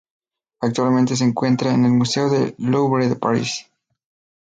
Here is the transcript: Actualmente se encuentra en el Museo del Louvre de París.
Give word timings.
Actualmente 0.61 1.15
se 1.15 1.25
encuentra 1.25 1.75
en 1.75 1.85
el 1.85 1.91
Museo 1.91 2.27
del 2.27 2.55
Louvre 2.57 3.07
de 3.07 3.15
París. 3.17 3.71